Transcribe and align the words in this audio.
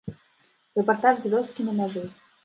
Рэпартаж 0.79 1.19
з 1.25 1.31
вёскі 1.33 1.61
на 1.67 1.75
мяжы. 1.81 2.03